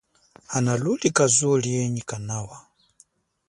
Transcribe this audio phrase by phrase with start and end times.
[0.51, 2.57] Hanalulika zuwo lienyi kanawa.